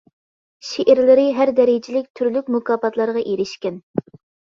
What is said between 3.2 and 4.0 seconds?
ئېرىشكەن.